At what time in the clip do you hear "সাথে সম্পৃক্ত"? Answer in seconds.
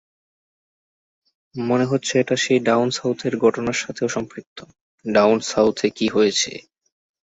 3.83-4.57